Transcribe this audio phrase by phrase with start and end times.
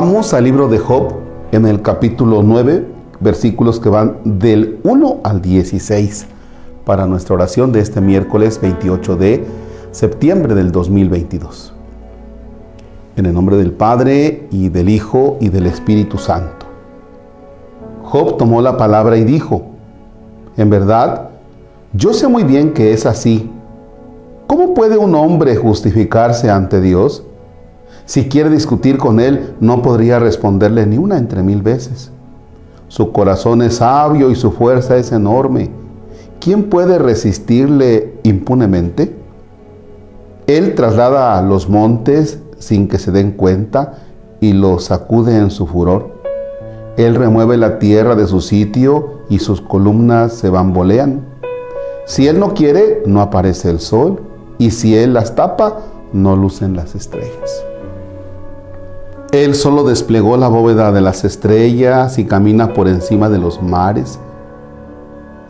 [0.00, 1.08] Vamos al libro de Job
[1.50, 2.86] en el capítulo 9,
[3.18, 6.24] versículos que van del 1 al 16
[6.84, 9.44] para nuestra oración de este miércoles 28 de
[9.90, 11.72] septiembre del 2022.
[13.16, 16.66] En el nombre del Padre y del Hijo y del Espíritu Santo.
[18.04, 19.66] Job tomó la palabra y dijo,
[20.56, 21.30] en verdad,
[21.92, 23.50] yo sé muy bien que es así.
[24.46, 27.24] ¿Cómo puede un hombre justificarse ante Dios?
[28.08, 32.10] Si quiere discutir con él, no podría responderle ni una entre mil veces.
[32.88, 35.68] Su corazón es sabio y su fuerza es enorme.
[36.40, 39.14] ¿Quién puede resistirle impunemente?
[40.46, 43.98] Él traslada a los montes sin que se den cuenta
[44.40, 46.10] y los sacude en su furor.
[46.96, 51.26] Él remueve la tierra de su sitio y sus columnas se bambolean.
[52.06, 54.22] Si Él no quiere, no aparece el sol,
[54.56, 55.80] y si Él las tapa,
[56.14, 57.68] no lucen las estrellas.
[59.32, 64.18] Él solo desplegó la bóveda de las estrellas y camina por encima de los mares.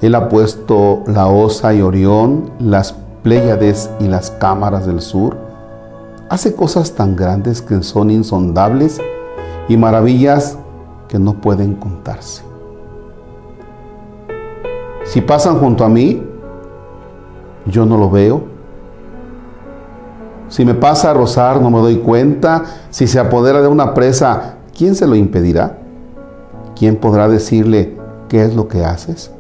[0.01, 5.37] Él ha puesto la Osa y Orión, las Pléyades y las cámaras del sur.
[6.29, 9.01] Hace cosas tan grandes que son insondables
[9.69, 10.59] y maravillas
[11.07, 12.43] que no pueden contarse.
[15.05, 16.21] Si pasan junto a mí,
[17.67, 18.58] yo no lo veo
[20.49, 22.65] si me pasa a rozar, no me doy cuenta.
[22.91, 25.79] Si se apodera de una presa, ¿quién se lo impedirá?
[26.75, 27.97] ¿Quién podrá decirle
[28.29, 29.31] qué es lo que haces?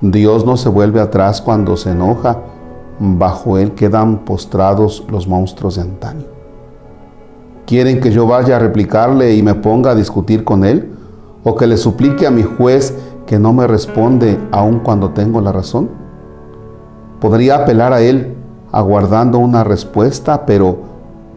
[0.00, 2.38] Dios no se vuelve atrás cuando se enoja.
[2.98, 6.24] Bajo él quedan postrados los monstruos de antaño.
[7.66, 10.92] ¿Quieren que yo vaya a replicarle y me ponga a discutir con él?
[11.44, 15.52] ¿O que le suplique a mi juez que no me responde aun cuando tengo la
[15.52, 15.90] razón?
[17.20, 18.36] Podría apelar a él
[18.72, 20.78] aguardando una respuesta, pero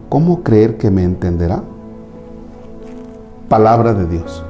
[0.10, 1.64] ¿cómo creer que me entenderá?
[3.50, 4.44] Palabra de Dios.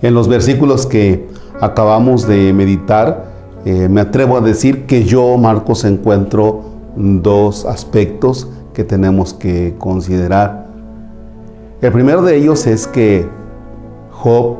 [0.00, 1.28] En los versículos que
[1.60, 3.32] acabamos de meditar,
[3.64, 6.62] eh, me atrevo a decir que yo, Marcos, encuentro
[6.96, 10.66] dos aspectos que tenemos que considerar.
[11.80, 13.28] El primero de ellos es que
[14.10, 14.56] Job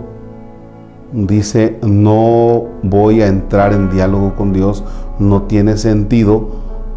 [1.13, 4.83] dice, no voy a entrar en diálogo con Dios,
[5.19, 6.49] no tiene sentido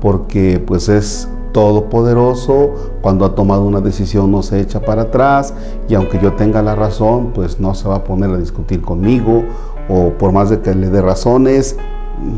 [0.01, 2.71] porque pues es todopoderoso,
[3.01, 5.53] cuando ha tomado una decisión no se echa para atrás
[5.87, 9.43] y aunque yo tenga la razón, pues no se va a poner a discutir conmigo
[9.87, 11.77] o por más de que le dé razones,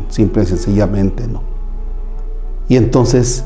[0.08, 1.42] simple y sencillamente no.
[2.68, 3.44] Y entonces,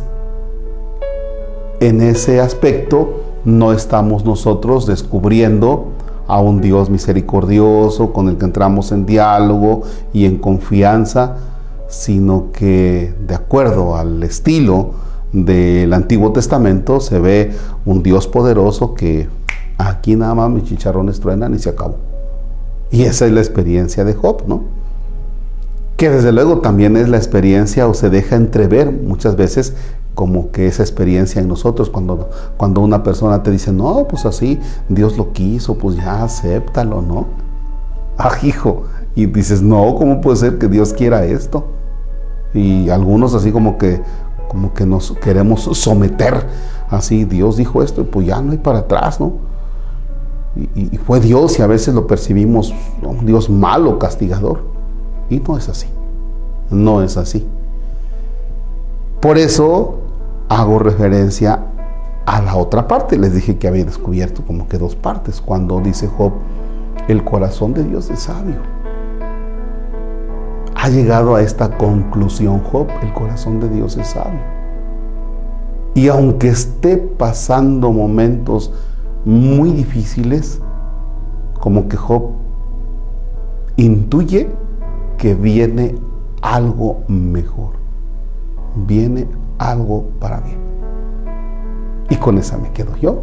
[1.81, 5.87] en ese aspecto, no estamos nosotros descubriendo
[6.27, 11.37] a un Dios misericordioso con el que entramos en diálogo y en confianza,
[11.88, 14.93] sino que de acuerdo al estilo
[15.32, 17.53] del Antiguo Testamento se ve
[17.84, 19.28] un Dios poderoso que
[19.78, 21.97] aquí nada más mis chicharrones truenan y se acabó.
[22.91, 24.65] Y esa es la experiencia de Job, ¿no?
[25.97, 29.75] Que desde luego también es la experiencia o se deja entrever muchas veces
[30.15, 34.61] como que esa experiencia en nosotros, cuando, cuando una persona te dice, no, pues así,
[34.89, 37.27] Dios lo quiso, pues ya acéptalo, ¿no?
[38.19, 38.84] Ah, hijo,
[39.15, 41.67] y dices, no, ¿cómo puede ser que Dios quiera esto?
[42.53, 44.03] Y algunos así como que,
[44.49, 46.47] como que nos queremos someter,
[46.91, 49.33] así, Dios dijo esto, pues ya no hay para atrás, ¿no?
[50.55, 54.61] Y, y fue Dios y a veces lo percibimos un Dios malo, castigador.
[55.31, 55.87] Y no es así,
[56.71, 57.47] no es así.
[59.23, 60.01] Por eso
[60.60, 61.66] hago referencia
[62.26, 63.18] a la otra parte.
[63.18, 65.40] Les dije que había descubierto como que dos partes.
[65.40, 66.32] Cuando dice Job,
[67.08, 68.56] el corazón de Dios es sabio.
[70.74, 74.40] Ha llegado a esta conclusión Job, el corazón de Dios es sabio.
[75.94, 78.72] Y aunque esté pasando momentos
[79.24, 80.60] muy difíciles,
[81.60, 82.30] como que Job
[83.76, 84.50] intuye
[85.19, 85.94] que viene
[86.40, 87.75] algo mejor.
[88.75, 89.28] Viene
[89.70, 90.56] algo para mí.
[92.11, 93.23] Y con esa me quedo yo.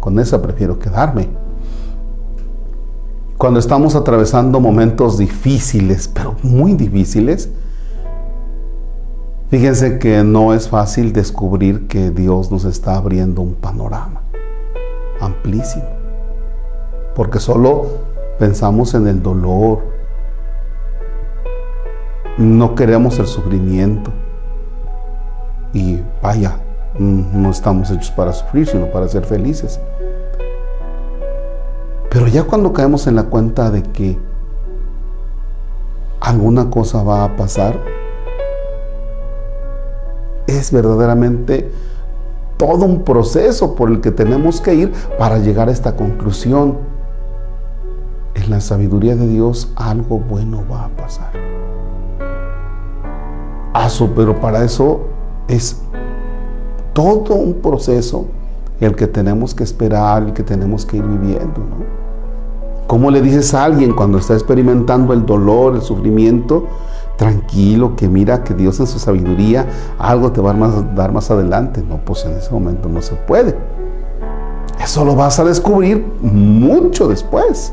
[0.00, 1.28] Con esa prefiero quedarme.
[3.36, 7.50] Cuando estamos atravesando momentos difíciles, pero muy difíciles,
[9.50, 14.22] fíjense que no es fácil descubrir que Dios nos está abriendo un panorama
[15.20, 15.84] amplísimo.
[17.14, 17.86] Porque solo
[18.38, 19.80] pensamos en el dolor,
[22.38, 24.12] no queremos el sufrimiento,
[25.76, 26.56] y vaya,
[26.98, 29.78] no estamos hechos para sufrir, sino para ser felices.
[32.10, 34.18] Pero ya cuando caemos en la cuenta de que
[36.20, 37.78] alguna cosa va a pasar,
[40.46, 41.70] es verdaderamente
[42.56, 46.78] todo un proceso por el que tenemos que ir para llegar a esta conclusión.
[48.32, 51.32] En la sabiduría de Dios algo bueno va a pasar.
[53.74, 55.15] Aso, pero para eso
[55.48, 55.80] es
[56.92, 58.26] todo un proceso
[58.80, 61.60] el que tenemos que esperar, el que tenemos que ir viviendo.
[61.60, 62.06] ¿no?
[62.86, 66.66] ¿Cómo le dices a alguien cuando está experimentando el dolor, el sufrimiento?
[67.16, 69.66] Tranquilo, que mira que Dios en su sabiduría
[69.98, 71.82] algo te va a dar más adelante.
[71.88, 73.56] No, pues en ese momento no se puede.
[74.80, 77.72] Eso lo vas a descubrir mucho después.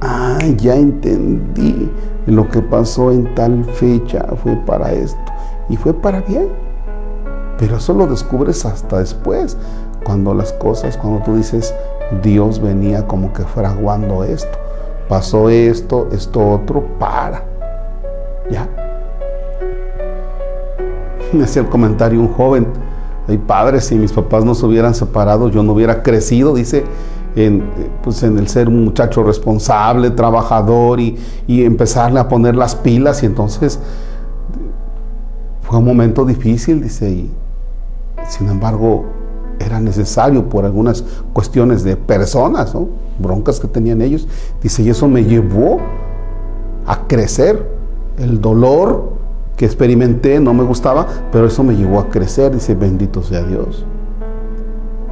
[0.00, 1.90] Ah, ya entendí.
[2.26, 5.18] Lo que pasó en tal fecha fue para esto.
[5.68, 6.48] Y fue para bien.
[7.58, 9.56] Pero eso lo descubres hasta después.
[10.04, 11.74] Cuando las cosas, cuando tú dices,
[12.22, 14.58] Dios venía como que fraguando esto.
[15.08, 17.44] Pasó esto, esto otro, para.
[18.50, 18.68] ¿Ya?
[21.32, 22.66] Me hacía el comentario un joven,
[23.28, 26.84] ay padre, si mis papás no se hubieran separado, yo no hubiera crecido, dice,
[27.36, 27.64] en,
[28.02, 33.22] pues en el ser un muchacho responsable, trabajador y, y empezarle a poner las pilas
[33.22, 33.80] y entonces
[35.62, 37.30] fue un momento difícil, dice, y
[38.28, 39.04] sin embargo
[39.58, 42.74] era necesario por algunas cuestiones de personas,
[43.18, 44.26] broncas que tenían ellos.
[44.62, 45.78] Dice, y eso me llevó
[46.86, 47.74] a crecer.
[48.18, 49.12] El dolor
[49.56, 52.52] que experimenté no me gustaba, pero eso me llevó a crecer.
[52.52, 53.84] Dice, bendito sea Dios.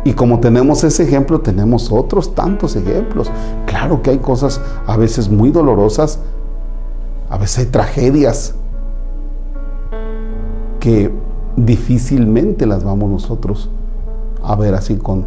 [0.04, 3.30] Y como tenemos ese ejemplo, tenemos otros tantos ejemplos.
[3.66, 6.18] Claro que hay cosas a veces muy dolorosas,
[7.30, 8.54] a veces hay tragedias
[10.80, 11.12] que
[11.56, 13.70] difícilmente las vamos nosotros
[14.43, 15.26] a ver así con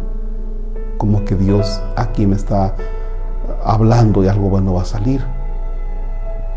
[0.98, 2.74] como que Dios aquí me está
[3.64, 5.22] hablando y algo bueno va a salir.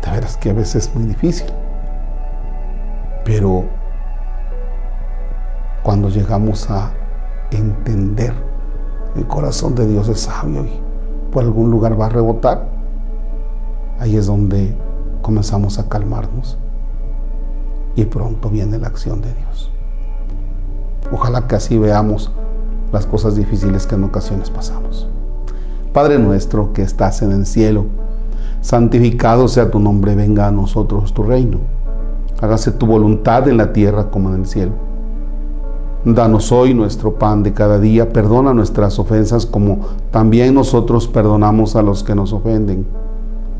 [0.02, 1.46] De veras que a veces es muy difícil.
[3.24, 3.64] Pero
[5.82, 6.90] cuando llegamos a
[7.50, 8.32] entender,
[9.14, 10.80] el corazón de Dios es sabio y
[11.30, 12.66] por algún lugar va a rebotar,
[13.98, 14.74] ahí es donde
[15.20, 16.58] comenzamos a calmarnos
[17.96, 19.70] y pronto viene la acción de Dios.
[21.12, 22.30] Ojalá que así veamos
[22.92, 25.08] las cosas difíciles que en ocasiones pasamos.
[25.92, 27.86] Padre nuestro que estás en el cielo,
[28.60, 31.58] santificado sea tu nombre, venga a nosotros tu reino.
[32.40, 34.72] Hágase tu voluntad en la tierra como en el cielo.
[36.04, 41.82] Danos hoy nuestro pan de cada día, perdona nuestras ofensas como también nosotros perdonamos a
[41.82, 42.86] los que nos ofenden.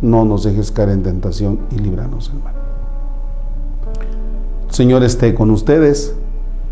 [0.00, 2.60] No nos dejes caer en tentación y líbranos del mal.
[4.81, 6.17] Señor esté con ustedes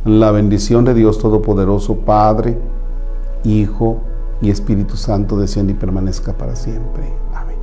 [0.06, 2.56] la bendición de Dios Todopoderoso, Padre,
[3.44, 4.00] Hijo
[4.40, 7.12] y Espíritu Santo, descienda y permanezca para siempre.
[7.34, 7.58] Amén.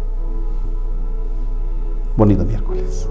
[2.16, 3.10] Bonito miércoles.